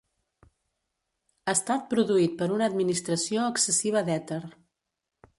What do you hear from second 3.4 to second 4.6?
excessiva d'èter.